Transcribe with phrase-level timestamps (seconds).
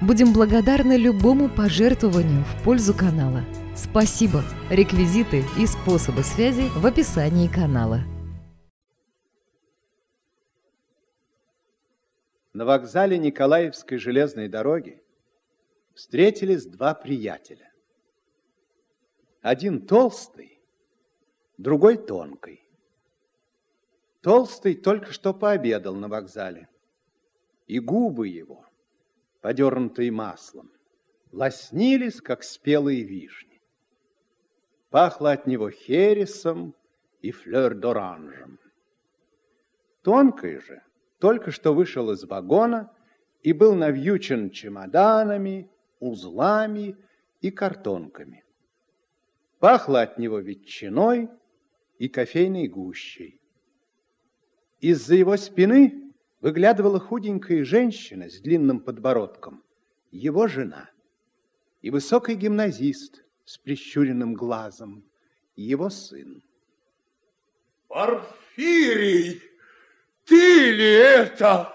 [0.00, 3.44] Будем благодарны любому пожертвованию в пользу канала.
[3.76, 4.42] Спасибо!
[4.70, 8.00] Реквизиты и способы связи в описании канала.
[12.54, 15.02] На вокзале Николаевской железной дороги
[15.92, 17.70] встретились два приятеля.
[19.42, 20.62] Один толстый,
[21.58, 22.66] другой тонкий.
[24.22, 26.68] Толстый только что пообедал на вокзале,
[27.66, 28.64] и губы его,
[29.40, 30.70] подернутые маслом,
[31.32, 33.60] лоснились, как спелые вишни.
[34.90, 36.74] Пахло от него хересом
[37.22, 38.58] и флёр-д'оранжем.
[40.02, 40.82] Тонкий же
[41.18, 42.90] только что вышел из вагона
[43.42, 46.96] и был навьючен чемоданами, узлами
[47.40, 48.44] и картонками.
[49.58, 51.28] Пахло от него ветчиной
[51.98, 53.40] и кофейной гущей.
[54.80, 56.09] Из-за его спины
[56.40, 59.62] выглядывала худенькая женщина с длинным подбородком,
[60.10, 60.90] его жена,
[61.82, 65.04] и высокий гимназист с прищуренным глазом,
[65.56, 66.42] его сын.
[67.88, 69.42] Порфирий!
[70.24, 71.74] Ты ли это,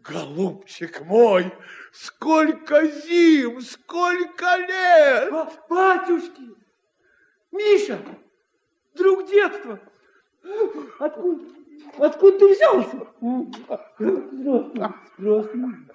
[0.00, 1.52] голубчик мой?
[1.92, 5.32] Сколько зим, сколько лет!
[5.68, 6.54] Батюшки!
[7.50, 7.98] Миша!
[8.94, 9.80] Друг детства!
[11.00, 11.44] Откуда,
[11.98, 13.06] откуда ты взялся?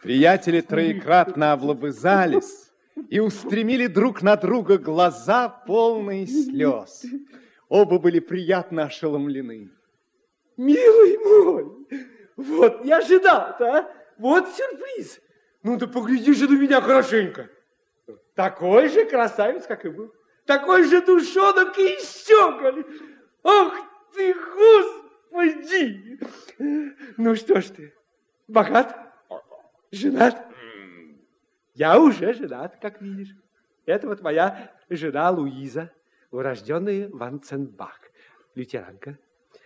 [0.02, 2.72] Приятели троекратно облобызались
[3.10, 7.06] и устремили друг на друга глаза, полные слез.
[7.70, 9.72] Оба были приятно ошеломлены.
[10.58, 11.88] Милый мой,
[12.36, 13.92] вот не ожидал-то, а?
[14.18, 15.20] Вот сюрприз.
[15.64, 17.50] Ну да погляди же на меня хорошенько.
[18.36, 20.14] Такой же красавец, как и был.
[20.46, 22.86] Такой же душонок и щеголь.
[23.44, 23.74] Ах
[24.14, 25.03] ты, господи!
[27.18, 27.94] Ну что ж ты,
[28.48, 28.96] богат?
[29.92, 30.48] Женат?
[31.74, 33.36] Я уже женат, как видишь.
[33.86, 35.92] Это вот моя жена Луиза,
[36.32, 38.00] урожденная Ванценбах,
[38.56, 39.18] лютеранка.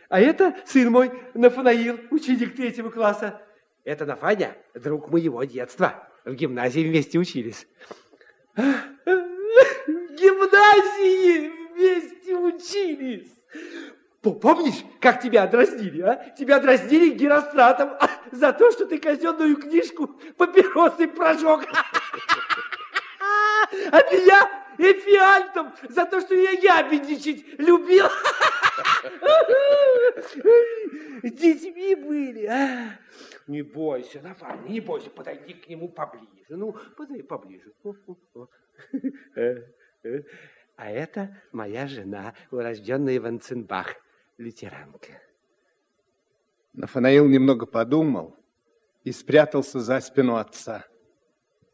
[0.10, 3.42] А это сын мой Нафанаил, ученик третьего класса.
[3.84, 6.08] Это Нафаня, друг моего детства.
[6.24, 7.68] В гимназии вместе учились.
[8.56, 8.64] В
[10.16, 13.32] гимназии вместе учились.
[14.22, 16.16] Помнишь, как тебя дразнили, а?
[16.38, 20.08] Тебя дразнили Геростратом а, за то, что ты казенную книжку
[20.38, 21.68] папиросы прожег.
[23.92, 28.06] А меня Эфиальтом за то, что я ябедничать любил.
[31.24, 33.00] Детьми были, а?
[33.48, 36.28] Не бойся, Нафаня, не бойся, подойди к нему поближе.
[36.50, 37.74] Ну, подойди поближе.
[40.80, 43.96] А это моя жена, урожденная Ванценбах,
[44.38, 45.22] лютеранка.
[46.74, 48.36] Нафанаил немного подумал
[49.04, 50.86] и спрятался за спину отца.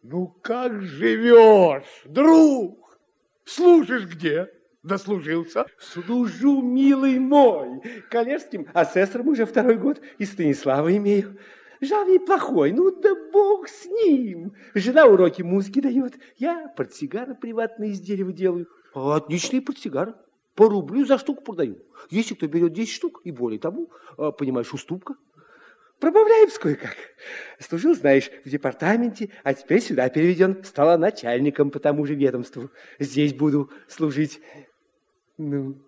[0.02, 3.00] Ну, как живешь, друг?
[3.46, 4.50] Служишь где?
[4.84, 5.66] Дослужился?
[5.80, 11.38] Служу, милый мой, коллежским асессором уже второй год и Станислава имею.
[11.80, 14.54] Жал неплохой, ну да бог с ним.
[14.74, 18.68] Жена уроки музыки дает, я портсигары приватные из дерева делаю.
[18.94, 20.16] Отличные портсигары.
[20.56, 21.78] По рублю за штуку продаю.
[22.10, 25.16] Если кто берет 10 штук и более тому, а, понимаешь, уступка.
[26.00, 26.96] Пробавляемся кое-как.
[27.60, 30.64] Служил, знаешь, в департаменте, а теперь сюда переведен.
[30.64, 32.70] Стала начальником по тому же ведомству.
[33.00, 34.42] Здесь буду служить.
[35.38, 35.82] Ну,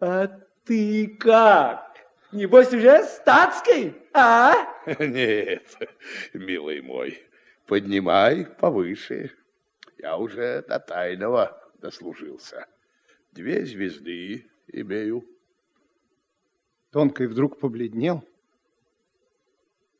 [0.00, 0.28] а
[0.64, 1.96] ты как?
[2.32, 4.54] Небось, уже статской, а?
[4.98, 5.76] Нет,
[6.32, 7.22] милый мой,
[7.66, 9.32] поднимай повыше.
[9.98, 12.66] Я уже до тайного дослужился.
[13.36, 15.22] Две звезды имею.
[16.90, 18.24] Тонкий вдруг побледнел,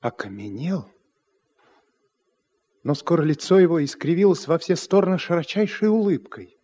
[0.00, 0.90] окаменел,
[2.82, 6.58] но скоро лицо его искривилось во все стороны широчайшей улыбкой.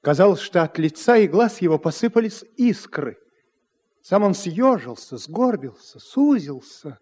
[0.00, 3.18] Казалось, что от лица и глаз его посыпались искры.
[4.00, 6.98] Сам он съежился, сгорбился, сузился.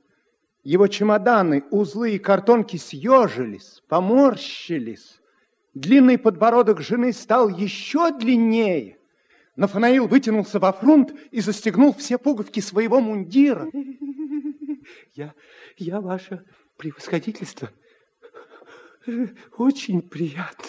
[0.65, 5.22] Его чемоданы, узлы и картонки съежились, поморщились.
[5.75, 8.99] Длинный подбородок жены стал еще длиннее.
[9.57, 13.69] Нафанаил вытянулся во фронт и застегнул все пуговки своего мундира.
[15.15, 15.35] Я,
[15.77, 16.45] я ваше
[16.77, 17.71] превосходительство.
[19.57, 20.65] Очень приятно.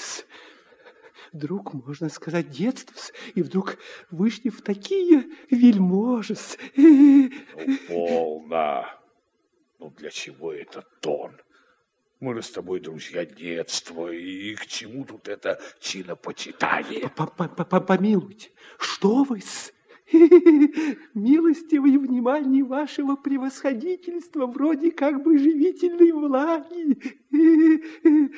[1.31, 2.95] друг, можно сказать, детства,
[3.33, 3.77] и вдруг
[4.11, 6.35] вышли в такие вельможи.
[6.75, 7.29] Ну,
[7.88, 8.85] полно.
[9.79, 11.31] Ну, для чего этот тон?
[12.23, 17.09] Мы с тобой друзья детства, и к чему тут это чинопочитание?
[17.09, 19.73] Помилуйте, что вы с...
[21.13, 26.97] Милостивое внимание вашего превосходительства вроде как бы живительной влаги.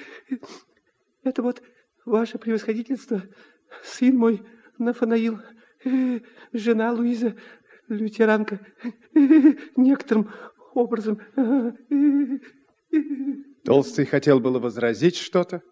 [1.24, 1.62] Это вот
[2.06, 3.22] ваше превосходительство,
[3.84, 4.42] сын мой
[4.80, 5.42] Нафанаил,
[6.54, 7.36] жена Луиза,
[7.88, 8.60] лютеранка,
[9.76, 10.32] некоторым
[10.74, 11.20] образом...
[13.66, 15.64] Толстый хотел было возразить что-то,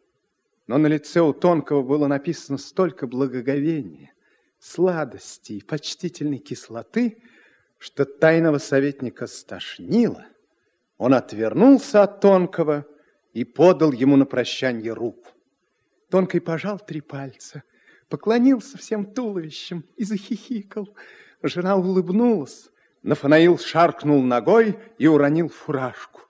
[0.65, 4.13] но на лице у Тонкого было написано столько благоговения,
[4.59, 7.21] сладости и почтительной кислоты,
[7.77, 10.25] что тайного советника стошнило.
[10.97, 12.87] Он отвернулся от Тонкого
[13.31, 15.29] и подал ему на прощание руку.
[16.09, 17.61] Тонкий пожал три пальца,
[18.09, 20.89] поклонился всем туловищем и захихикал.
[21.43, 22.69] Жена улыбнулась.
[23.03, 26.22] Нафанаил шаркнул ногой и уронил фуражку.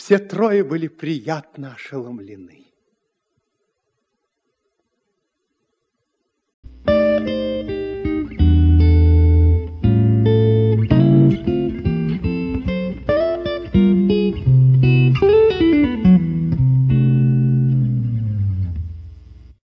[0.00, 2.69] Все трое были приятно ошеломлены.